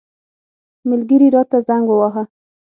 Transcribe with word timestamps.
ملګري 0.89 1.27
راته 1.35 1.57
زنګ 1.67 1.85
وواهه. 1.89 2.23